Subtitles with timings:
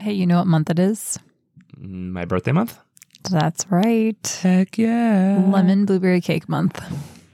[0.00, 1.18] Hey, you know what month it is?
[1.76, 2.78] My birthday month?
[3.30, 4.38] That's right.
[4.42, 5.44] Heck yeah.
[5.46, 6.80] Lemon blueberry cake month.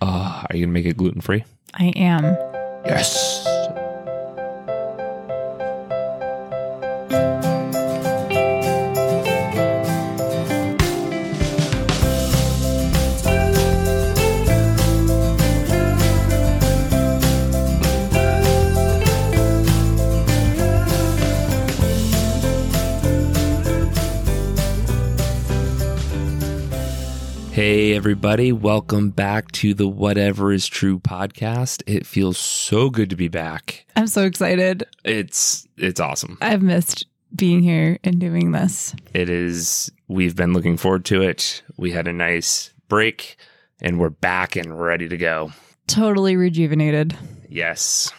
[0.03, 1.45] Oh, are you going to make it gluten free?
[1.75, 2.25] I am.
[2.85, 3.47] Yes.
[27.57, 28.53] Hey, everybody.
[28.53, 31.83] Welcome back to the Whatever is True podcast.
[31.87, 33.87] It feels so good to be back.
[33.97, 34.85] I'm so excited.
[35.05, 36.37] It's it's awesome.
[36.43, 38.95] I've missed being here and doing this.
[39.15, 41.63] It is we've been looking forward to it.
[41.79, 43.39] We had a nice break
[43.81, 45.51] and we're back and ready to go.
[45.87, 47.17] Totally rejuvenated.
[47.49, 48.13] Yes.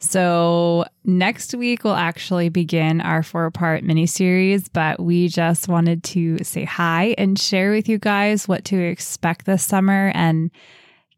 [0.00, 6.04] So, next week we'll actually begin our four part mini series, but we just wanted
[6.04, 10.50] to say hi and share with you guys what to expect this summer and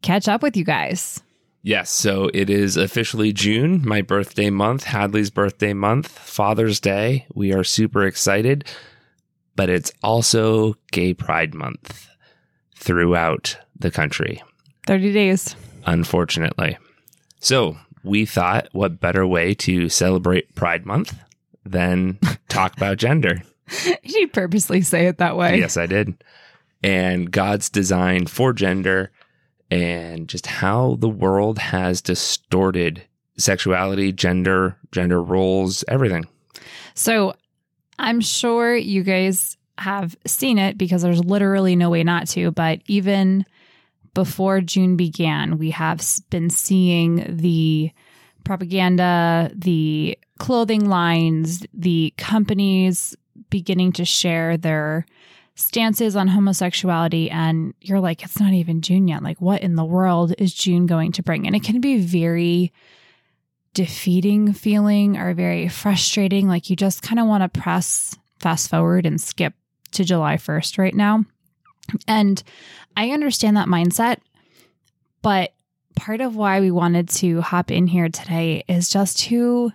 [0.03, 1.21] catch up with you guys.
[1.63, 7.27] Yes, so it is officially June, my birthday month, Hadley's birthday month, Father's Day.
[7.35, 8.65] We are super excited,
[9.57, 12.09] but it's also Gay Pride Month
[12.77, 14.41] throughout the country,
[14.87, 15.57] 30 days.
[15.87, 16.79] unfortunately.
[17.41, 21.19] So, we thought what better way to celebrate Pride Month
[21.65, 22.19] than
[22.49, 23.43] talk about gender?
[24.05, 25.59] You purposely say it that way.
[25.59, 26.23] Yes, I did.
[26.85, 29.11] And God's design for gender
[29.73, 33.03] and just how the world has distorted
[33.37, 36.27] sexuality, gender, gender roles, everything.
[36.95, 37.35] So
[37.99, 42.51] I'm sure you guys have seen it because there's literally no way not to.
[42.53, 43.45] But even
[44.17, 47.93] before June began, we have been seeing the
[48.45, 53.15] propaganda, the clothing lines, the companies
[53.51, 55.05] beginning to share their
[55.55, 57.31] stances on homosexuality.
[57.31, 59.23] And you're like, it's not even June yet.
[59.23, 61.47] Like, what in the world is June going to bring?
[61.47, 62.73] And it can be very
[63.75, 66.49] defeating feeling or very frustrating.
[66.49, 69.53] Like you just kind of want to press fast forward and skip
[69.93, 71.27] to July 1st right now.
[72.07, 72.43] And
[72.97, 74.19] I understand that mindset,
[75.23, 75.53] but
[75.95, 79.73] part of why we wanted to hop in here today is just to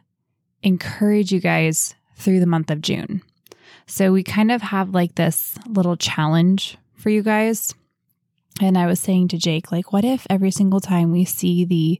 [0.63, 3.21] encourage you guys through the month of June.
[3.87, 7.73] So we kind of have like this little challenge for you guys.
[8.61, 11.99] And I was saying to Jake, like, what if every single time we see the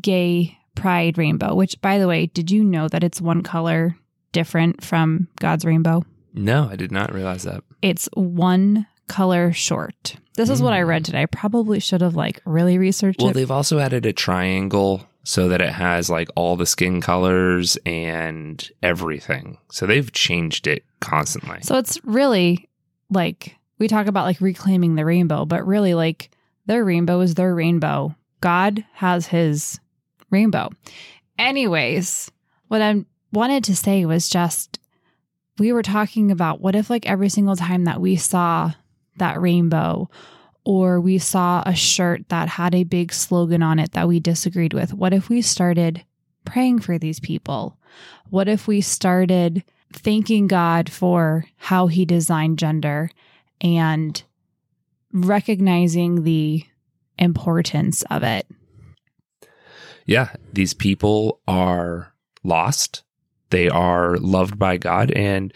[0.00, 3.96] gay pride rainbow, which by the way, did you know that it's one color
[4.32, 6.04] different from God's rainbow?
[6.34, 7.64] No, I did not realize that.
[7.82, 10.16] It's one color short.
[10.34, 10.86] This is what I mm.
[10.86, 11.22] read today.
[11.22, 13.34] I probably should have like really researched Well, it.
[13.34, 18.70] they've also added a triangle so that it has like all the skin colors and
[18.82, 19.58] everything.
[19.70, 21.58] So they've changed it constantly.
[21.62, 22.68] So it's really
[23.10, 26.30] like we talk about like reclaiming the rainbow, but really like
[26.66, 28.14] their rainbow is their rainbow.
[28.40, 29.80] God has his
[30.30, 30.70] rainbow.
[31.38, 32.30] Anyways,
[32.68, 34.78] what I wanted to say was just
[35.58, 38.72] we were talking about what if like every single time that we saw
[39.16, 40.08] that rainbow
[40.64, 44.74] or we saw a shirt that had a big slogan on it that we disagreed
[44.74, 46.04] with, what if we started
[46.44, 47.76] praying for these people?
[48.30, 53.10] What if we started thanking God for how he designed gender
[53.60, 54.22] and
[55.12, 56.64] recognizing the
[57.18, 58.46] importance of it?
[60.08, 63.02] yeah, these people are lost.
[63.50, 65.52] They are loved by God, and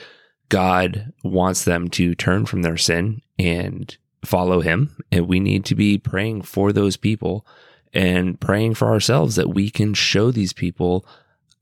[0.49, 4.97] God wants them to turn from their sin and follow Him.
[5.11, 7.47] And we need to be praying for those people
[7.93, 11.07] and praying for ourselves that we can show these people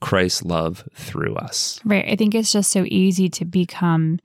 [0.01, 1.81] Christ's love through us.
[1.85, 2.07] Right.
[2.09, 4.19] I think it's just so easy to become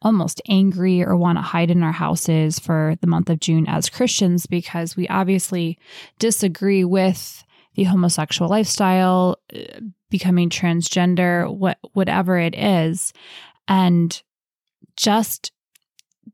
[0.00, 3.90] almost angry or want to hide in our houses for the month of June as
[3.90, 5.78] Christians because we obviously
[6.18, 7.44] disagree with
[7.78, 9.78] the homosexual lifestyle, uh,
[10.10, 13.12] becoming transgender, what whatever it is,
[13.68, 14.20] and
[14.96, 15.52] just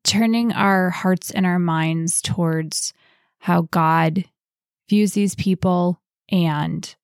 [0.04, 2.94] turning our hearts and our minds towards
[3.40, 4.24] how God
[4.88, 6.00] views these people
[6.30, 6.94] and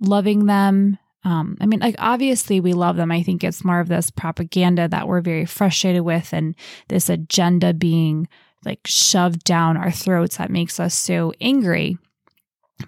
[0.00, 3.12] loving them um, I mean, like, obviously, we love them.
[3.12, 6.56] I think it's more of this propaganda that we're very frustrated with and
[6.88, 8.26] this agenda being
[8.64, 11.96] like shoved down our throats that makes us so angry.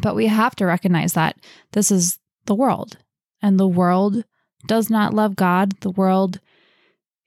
[0.01, 1.37] But we have to recognize that
[1.73, 2.99] this is the world,
[3.43, 4.25] and the world
[4.67, 5.81] does not love God.
[5.81, 6.41] The world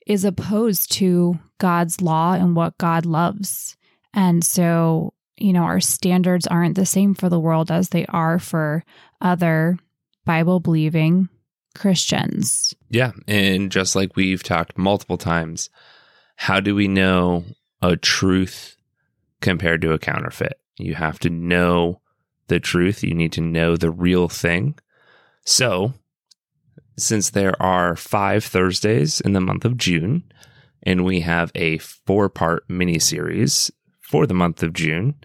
[0.05, 3.75] is opposed to God's law and what God loves.
[4.13, 8.39] And so, you know, our standards aren't the same for the world as they are
[8.39, 8.83] for
[9.21, 9.77] other
[10.25, 11.29] Bible believing
[11.75, 12.73] Christians.
[12.89, 13.11] Yeah.
[13.27, 15.69] And just like we've talked multiple times,
[16.37, 17.43] how do we know
[17.81, 18.77] a truth
[19.41, 20.59] compared to a counterfeit?
[20.77, 22.01] You have to know
[22.47, 24.77] the truth, you need to know the real thing.
[25.45, 25.93] So,
[26.97, 30.23] since there are five Thursdays in the month of June,
[30.83, 33.71] and we have a four part mini series
[34.01, 35.15] for the month of June,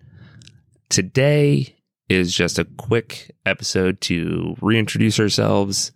[0.88, 1.76] today
[2.08, 5.92] is just a quick episode to reintroduce ourselves,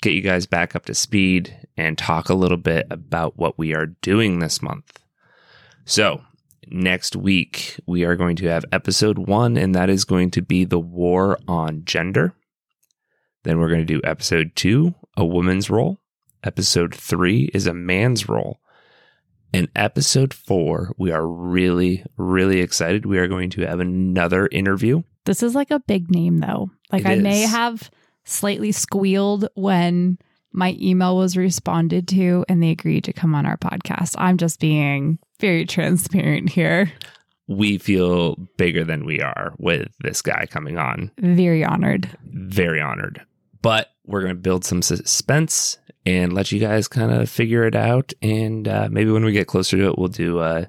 [0.00, 3.74] get you guys back up to speed, and talk a little bit about what we
[3.74, 5.00] are doing this month.
[5.84, 6.22] So,
[6.66, 10.64] next week, we are going to have episode one, and that is going to be
[10.64, 12.34] the war on gender.
[13.44, 16.00] Then we're going to do episode two, a woman's role.
[16.42, 18.60] Episode three is a man's role.
[19.52, 23.06] In episode four, we are really, really excited.
[23.06, 25.02] We are going to have another interview.
[25.24, 26.70] This is like a big name, though.
[26.92, 27.90] Like, It I may have
[28.24, 30.18] slightly squealed when
[30.52, 34.14] my email was responded to and they agreed to come on our podcast.
[34.18, 36.92] I'm just being very transparent here.
[37.48, 41.10] We feel bigger than we are with this guy coming on.
[41.18, 42.08] Very honored.
[42.24, 43.24] Very honored.
[43.62, 47.74] But we're going to build some suspense and let you guys kind of figure it
[47.74, 48.12] out.
[48.22, 50.68] And uh, maybe when we get closer to it, we'll do a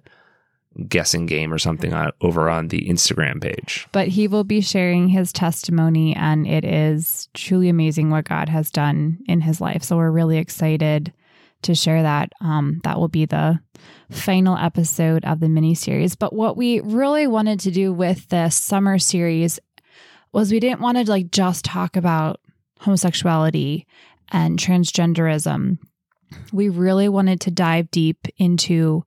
[0.88, 3.88] guessing game or something on, over on the Instagram page.
[3.92, 8.70] But he will be sharing his testimony, and it is truly amazing what God has
[8.70, 9.84] done in his life.
[9.84, 11.14] So we're really excited
[11.64, 12.32] to share that.
[12.42, 13.60] Um, that will be the
[14.12, 16.16] final episode of the mini series.
[16.16, 19.60] But what we really wanted to do with this summer series
[20.32, 22.40] was we didn't want to like just talk about
[22.80, 23.86] homosexuality
[24.32, 25.78] and transgenderism.
[26.52, 29.04] We really wanted to dive deep into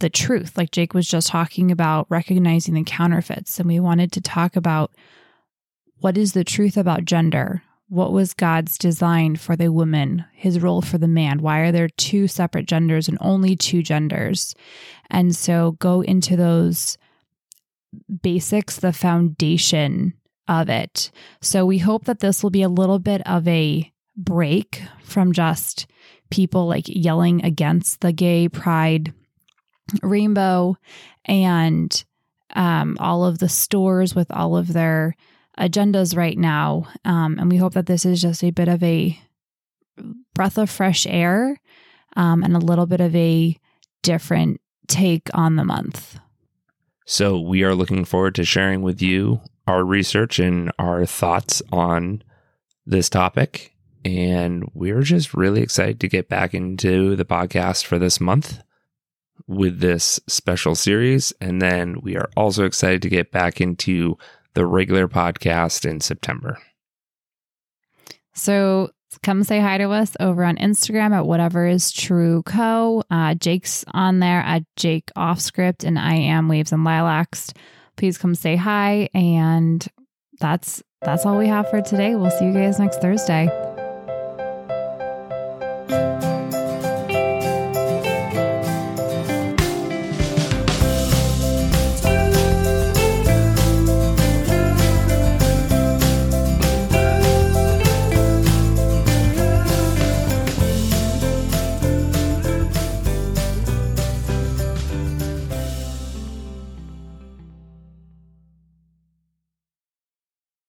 [0.00, 3.58] the truth, like Jake was just talking about recognizing the counterfeits.
[3.58, 4.92] And we wanted to talk about
[6.00, 7.62] what is the truth about gender?
[7.88, 11.40] What was God's design for the woman, his role for the man?
[11.40, 14.54] Why are there two separate genders and only two genders?
[15.08, 16.98] And so go into those
[18.22, 20.14] basics, the foundation
[20.48, 21.10] of it.
[21.40, 25.86] So we hope that this will be a little bit of a break from just
[26.30, 29.12] people like yelling against the gay pride
[30.02, 30.76] rainbow
[31.24, 32.04] and
[32.54, 35.14] um, all of the stores with all of their
[35.58, 36.86] agendas right now.
[37.04, 39.18] Um, and we hope that this is just a bit of a
[40.34, 41.60] breath of fresh air
[42.16, 43.56] um, and a little bit of a
[44.02, 46.18] different take on the month.
[47.06, 52.22] So we are looking forward to sharing with you our research and our thoughts on
[52.84, 53.72] this topic.
[54.04, 58.60] And we're just really excited to get back into the podcast for this month
[59.46, 61.32] with this special series.
[61.40, 64.18] And then we are also excited to get back into
[64.56, 66.58] the regular podcast in September.
[68.34, 68.90] So
[69.22, 73.04] come say hi to us over on Instagram at whatever is true co.
[73.10, 77.52] Uh, Jake's on there at Jake Offscript, and I am Waves and Lilacs.
[77.96, 79.86] Please come say hi, and
[80.40, 82.14] that's that's all we have for today.
[82.14, 83.48] We'll see you guys next Thursday.